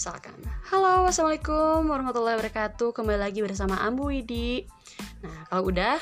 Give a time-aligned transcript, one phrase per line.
[0.00, 0.32] Misalkan,
[0.72, 2.96] halo, assalamualaikum warahmatullahi wabarakatuh.
[2.96, 4.64] Kembali lagi bersama Ambu Widi.
[5.20, 6.00] Nah, kalau udah,